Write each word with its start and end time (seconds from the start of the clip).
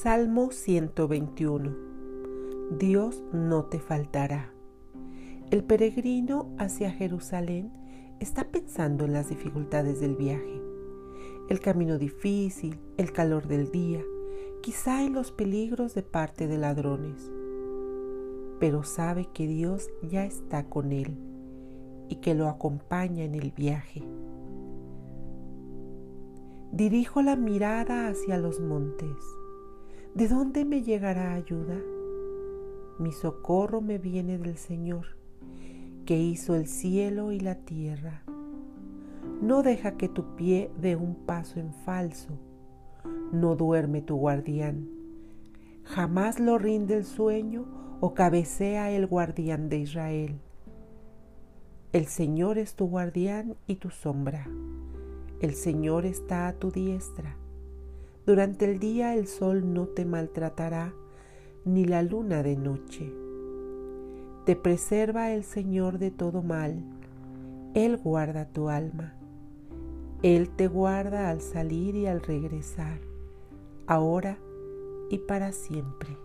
Salmo 0.00 0.52
121 0.52 1.76
Dios 2.78 3.22
no 3.30 3.66
te 3.66 3.78
faltará. 3.78 4.50
El 5.50 5.64
peregrino 5.64 6.48
hacia 6.58 6.90
Jerusalén 6.90 7.70
está 8.18 8.48
pensando 8.48 9.04
en 9.04 9.12
las 9.12 9.28
dificultades 9.28 10.00
del 10.00 10.16
viaje, 10.16 10.62
el 11.50 11.60
camino 11.60 11.98
difícil, 11.98 12.80
el 12.96 13.12
calor 13.12 13.46
del 13.46 13.70
día, 13.70 14.00
quizá 14.62 15.04
en 15.04 15.12
los 15.12 15.30
peligros 15.30 15.94
de 15.94 16.02
parte 16.02 16.46
de 16.46 16.56
ladrones, 16.56 17.30
pero 18.60 18.84
sabe 18.84 19.28
que 19.34 19.46
Dios 19.46 19.90
ya 20.00 20.24
está 20.24 20.70
con 20.70 20.90
él 20.90 21.18
y 22.08 22.16
que 22.16 22.34
lo 22.34 22.48
acompaña 22.48 23.24
en 23.24 23.34
el 23.34 23.52
viaje. 23.52 24.02
Dirijo 26.72 27.20
la 27.20 27.36
mirada 27.36 28.08
hacia 28.08 28.38
los 28.38 28.58
montes 28.58 29.18
¿De 30.14 30.28
dónde 30.28 30.66
me 30.66 30.82
llegará 30.82 31.32
ayuda? 31.32 31.80
Mi 32.98 33.12
socorro 33.12 33.80
me 33.80 33.96
viene 33.96 34.36
del 34.36 34.58
Señor, 34.58 35.06
que 36.04 36.18
hizo 36.18 36.54
el 36.54 36.66
cielo 36.66 37.32
y 37.32 37.40
la 37.40 37.54
tierra. 37.54 38.22
No 39.40 39.62
deja 39.62 39.96
que 39.96 40.10
tu 40.10 40.36
pie 40.36 40.70
dé 40.78 40.96
un 40.96 41.14
paso 41.14 41.60
en 41.60 41.72
falso. 41.72 42.38
No 43.32 43.56
duerme 43.56 44.02
tu 44.02 44.16
guardián. 44.16 44.86
Jamás 45.84 46.38
lo 46.38 46.58
rinde 46.58 46.98
el 46.98 47.04
sueño 47.04 47.64
o 48.00 48.12
cabecea 48.12 48.90
el 48.90 49.06
guardián 49.06 49.70
de 49.70 49.78
Israel. 49.78 50.40
El 51.94 52.04
Señor 52.04 52.58
es 52.58 52.74
tu 52.74 52.86
guardián 52.86 53.56
y 53.66 53.76
tu 53.76 53.88
sombra. 53.88 54.46
El 55.40 55.54
Señor 55.54 56.04
está 56.04 56.48
a 56.48 56.52
tu 56.52 56.70
diestra 56.70 57.38
durante 58.26 58.64
el 58.64 58.78
día 58.78 59.14
el 59.14 59.26
sol 59.26 59.72
no 59.74 59.86
te 59.86 60.04
maltratará, 60.04 60.94
ni 61.64 61.84
la 61.84 62.02
luna 62.02 62.42
de 62.42 62.56
noche. 62.56 63.12
Te 64.46 64.56
preserva 64.56 65.32
el 65.32 65.44
Señor 65.44 65.98
de 65.98 66.10
todo 66.10 66.42
mal. 66.42 66.82
Él 67.74 67.96
guarda 67.96 68.46
tu 68.46 68.68
alma. 68.68 69.14
Él 70.22 70.50
te 70.50 70.68
guarda 70.68 71.30
al 71.30 71.40
salir 71.40 71.96
y 71.96 72.06
al 72.06 72.20
regresar, 72.20 73.00
ahora 73.86 74.38
y 75.10 75.18
para 75.18 75.52
siempre. 75.52 76.16